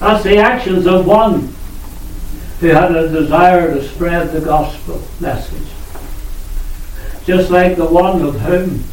[0.02, 1.56] That's the actions of one
[2.60, 5.66] who had a desire to spread the gospel message.
[7.26, 8.84] Just like the one of whom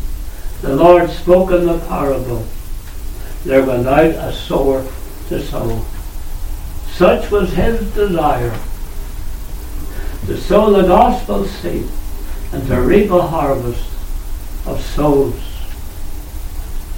[0.63, 2.47] the Lord spoke in the parable.
[3.45, 4.87] There went out a sower
[5.31, 5.85] to sow.
[6.93, 8.57] Such was his desire
[10.27, 11.89] to sow the gospel seed
[12.53, 13.98] and to reap a harvest
[14.69, 15.35] of souls.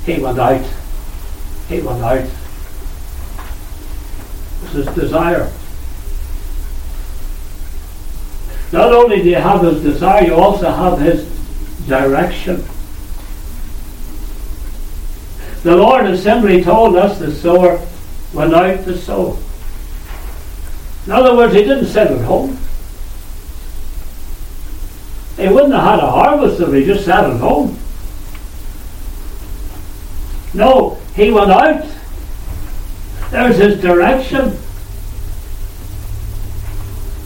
[0.04, 0.66] He went out.
[1.68, 2.28] He went out
[4.72, 5.50] his desire.
[8.72, 11.24] Not only do you have his desire, you also have his
[11.88, 12.64] direction.
[15.62, 17.84] The Lord has simply told us the sower
[18.32, 19.38] went out to sow.
[21.06, 22.56] In other words, he didn't sit at home.
[25.40, 27.78] He wouldn't have had a harvest if he just sat at home.
[30.52, 31.86] No, he went out
[33.30, 34.58] there's his direction.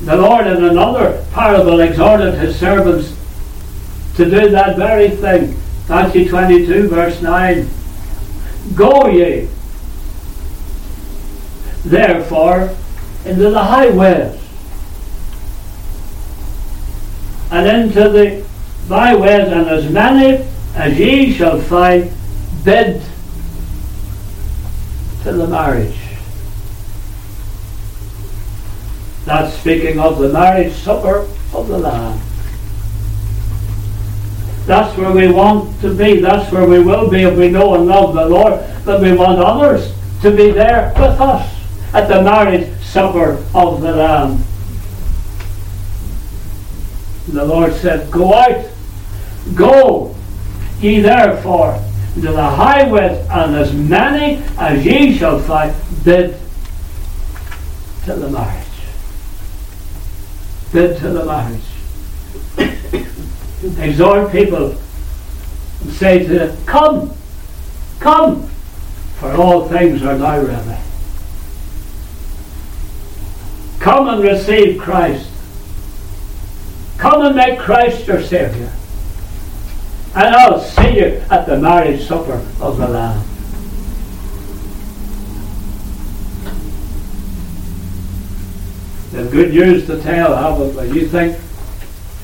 [0.04, 3.16] The Lord in another parable exhorted his servants
[4.16, 5.58] to do that very thing.
[5.88, 7.68] Matthew 22, verse 9.
[8.74, 9.48] Go ye,
[11.84, 12.74] therefore,
[13.24, 14.43] into the highways
[17.50, 18.44] and into the
[18.88, 22.10] byways, and as many as ye shall find,
[22.64, 23.02] bid
[25.22, 25.96] to the marriage.
[29.24, 32.20] That's speaking of the marriage supper of the Lamb.
[34.66, 36.20] That's where we want to be.
[36.20, 38.64] That's where we will be if we know and love the Lord.
[38.84, 39.92] But we want others
[40.22, 41.54] to be there with us
[41.92, 44.42] at the marriage supper of the Lamb.
[47.28, 48.66] The Lord said, Go out,
[49.54, 50.14] go
[50.80, 51.82] ye therefore
[52.16, 56.38] into the highways, and as many as ye shall find, bid
[58.04, 58.66] to the marriage.
[60.72, 61.60] Bid to the marriage.
[63.78, 64.76] Exhort people
[65.84, 67.14] and say to them, Come,
[68.00, 68.48] come,
[69.18, 70.80] for all things are now ready.
[73.80, 75.28] Come and receive Christ.
[76.98, 78.72] Come and make Christ your Saviour
[80.14, 83.24] and I'll see you at the marriage supper of the Lamb.
[89.10, 91.00] There's good news to tell, haven't we?
[91.00, 91.36] You think,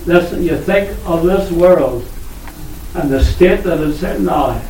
[0.07, 2.09] listen, you think of this world
[2.95, 4.62] and the state that it's in now,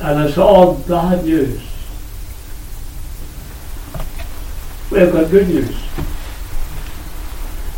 [0.00, 1.62] and it's all bad news.
[4.90, 5.74] We have got good news.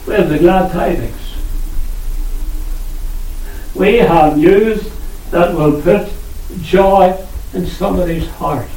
[0.07, 1.37] We have the glad tidings.
[3.75, 4.91] We have news
[5.31, 6.09] that will put
[6.63, 7.17] joy
[7.53, 8.69] in somebody's heart.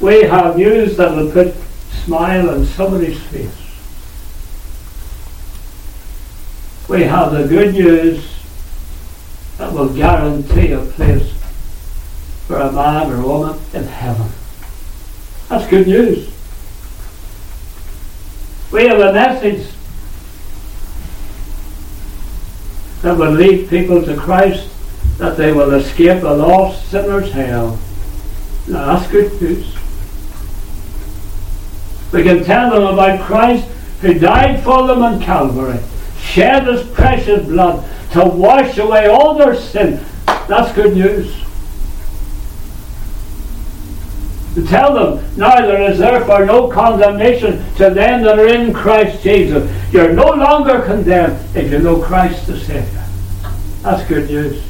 [0.00, 1.54] We have news that will put
[2.04, 3.52] smile on somebody's face.
[6.88, 8.32] We have the good news
[9.58, 11.32] that will guarantee a place
[12.46, 14.30] for a man or woman in heaven.
[15.48, 16.35] That's good news.
[18.72, 19.72] We have a message
[23.02, 24.68] that will lead people to Christ
[25.18, 27.78] that they will escape a lost sinner's hell.
[28.66, 29.74] Now that's good news.
[32.12, 33.68] We can tell them about Christ
[34.00, 35.80] who died for them on Calvary,
[36.18, 40.04] shed his precious blood to wash away all their sin.
[40.48, 41.45] That's good news.
[44.56, 49.22] To tell them, now there is therefore no condemnation to them that are in Christ
[49.22, 49.70] Jesus.
[49.92, 53.04] You're no longer condemned if you know Christ the Savior.
[53.82, 54.62] That's good news.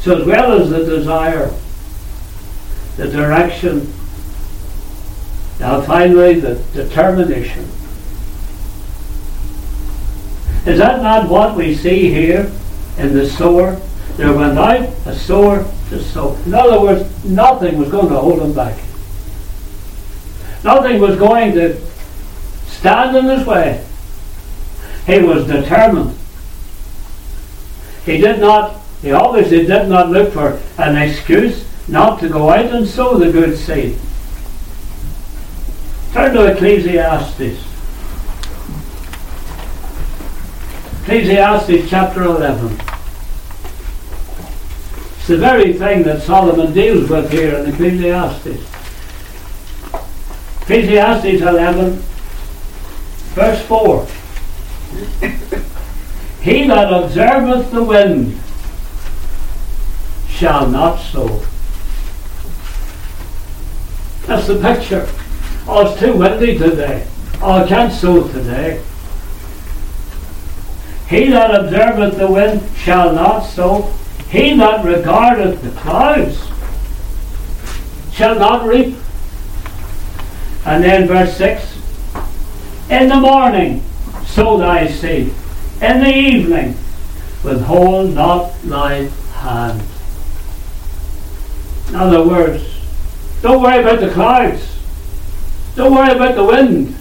[0.00, 1.50] So as well as the desire,
[2.98, 3.90] the direction,
[5.58, 7.64] now finally the determination.
[10.66, 12.52] Is that not what we see here
[12.98, 13.80] in the sower?
[14.16, 16.34] There went out a sword to sow.
[16.46, 18.78] In other words, nothing was going to hold him back.
[20.64, 21.80] Nothing was going to
[22.66, 23.84] stand in his way.
[25.06, 26.16] He was determined.
[28.04, 32.66] He did not, he obviously did not look for an excuse not to go out
[32.66, 33.98] and sow the good seed.
[36.12, 37.64] Turn to Ecclesiastes.
[41.02, 42.91] Ecclesiastes chapter 11.
[45.32, 48.68] The very thing that Solomon deals with here in Ecclesiastes.
[50.60, 51.92] Ecclesiastes 11,
[53.32, 54.06] verse 4.
[56.42, 58.38] he that observeth the wind
[60.28, 61.42] shall not sow.
[64.26, 65.08] That's the picture.
[65.66, 67.06] Oh, it's too windy today.
[67.40, 68.82] Oh, I can't sow today.
[71.08, 73.94] He that observeth the wind shall not sow.
[74.32, 76.38] He that regardeth the clouds
[78.14, 78.96] shall not reap.
[80.64, 81.76] And then verse 6
[82.88, 83.84] In the morning
[84.24, 85.34] sow thy seed,
[85.82, 86.78] in the evening
[87.44, 89.82] withhold not thy hand.
[91.88, 92.64] In other words,
[93.42, 94.78] don't worry about the clouds.
[95.76, 96.96] Don't worry about the wind.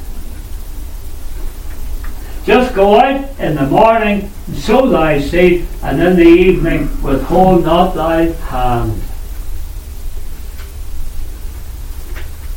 [2.45, 7.63] Just go out in the morning and sow thy seed, and in the evening withhold
[7.63, 8.99] not thy hand.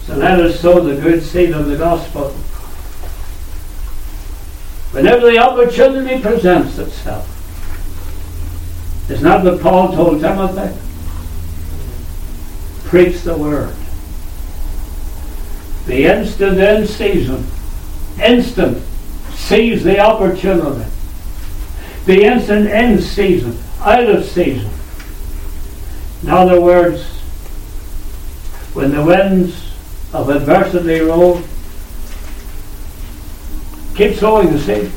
[0.05, 2.30] So let us sow the good seed of the gospel.
[4.93, 7.30] Whenever the opportunity presents itself.
[9.11, 10.74] Is not what Paul told Timothy?
[12.89, 13.74] Preach the word.
[15.87, 17.47] The instant in season.
[18.22, 18.82] Instant
[19.35, 20.89] seize the opportunity.
[22.07, 24.70] The instant in season, out of season.
[26.22, 27.03] In other words,
[28.74, 29.72] when the winds
[30.12, 31.43] of adversity roll,
[33.95, 34.91] keep sowing the seed.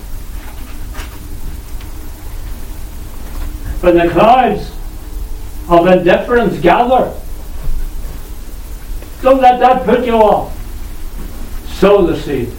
[3.82, 4.72] When the clouds
[5.70, 7.14] of indifference gather,
[9.22, 10.54] don't let that put you off.
[11.68, 12.52] Sow the seed.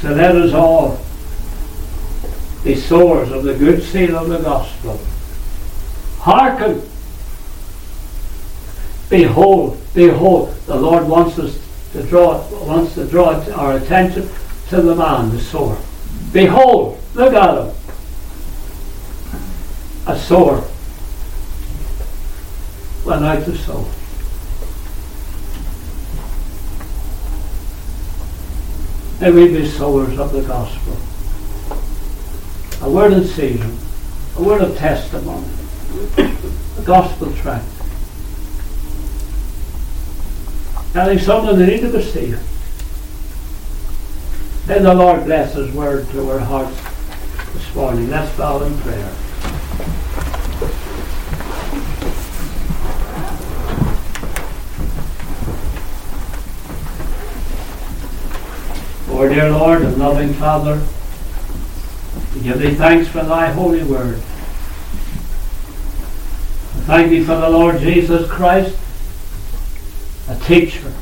[0.00, 1.00] So let us all
[2.62, 5.00] be sowers of the good seed of the gospel.
[6.18, 6.82] Hearken.
[9.08, 11.58] Behold, behold, the Lord wants us
[11.92, 14.28] to draw wants to draw our attention
[14.68, 15.78] to the man, the sower.
[16.32, 17.74] Behold, look at him.
[20.06, 20.62] A sower
[23.04, 23.97] went out to.
[29.20, 30.96] May we be sowers of the gospel.
[32.86, 33.76] A word in season,
[34.36, 35.48] a word of testimony,
[36.16, 37.66] a gospel tract.
[40.92, 42.40] Telling someone they need to receive.
[44.68, 46.80] May the Lord bless His word to our hearts
[47.54, 48.10] this morning.
[48.10, 49.12] Let's bow in prayer.
[59.18, 60.80] Our dear Lord and loving Father,
[62.32, 64.14] we give thee thanks for thy holy word.
[64.14, 64.20] We
[66.82, 68.78] thank thee for the Lord Jesus Christ,
[70.28, 70.92] a teacher,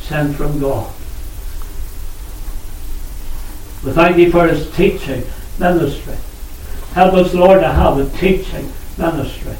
[0.00, 0.92] sent from God.
[3.84, 5.22] We thank thee for his teaching
[5.60, 6.16] ministry.
[6.94, 9.54] Help us, Lord, to have a teaching ministry.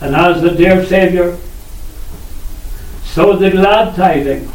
[0.00, 1.38] And as the dear Saviour
[3.04, 4.51] so the glad tidings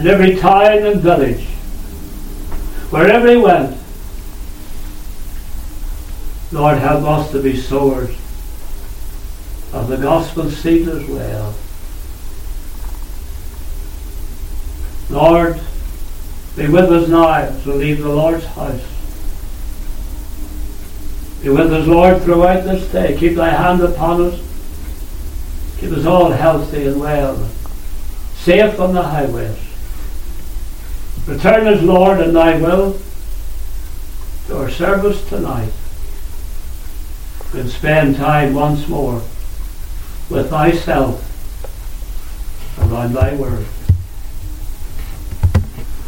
[0.00, 1.44] in every town and village,
[2.90, 3.76] wherever he went,
[6.52, 8.16] Lord, help us to be sowers
[9.74, 11.54] of the gospel seed as well.
[15.10, 15.60] Lord,
[16.56, 18.82] be with us now as we leave the Lord's house.
[21.42, 23.16] Be with us, Lord, throughout this day.
[23.18, 24.40] Keep thy hand upon us.
[25.78, 27.36] Keep us all healthy and well,
[28.34, 29.69] safe on the highways.
[31.30, 33.00] Return us, Lord, and thy will
[34.48, 35.72] to our service tonight.
[37.54, 39.22] And spend time once more
[40.28, 41.24] with thyself
[42.80, 43.64] around thy word.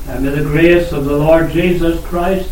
[0.08, 2.50] And may the grace of the Lord Jesus Christ,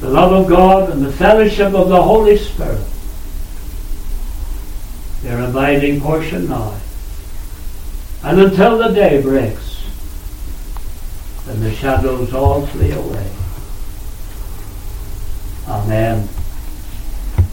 [0.00, 2.84] the love of God, and the fellowship of the Holy Spirit
[5.22, 6.74] their abiding portion now.
[8.24, 9.71] And until the day breaks
[11.52, 13.30] and the shadows all flee away.
[15.68, 16.26] Amen.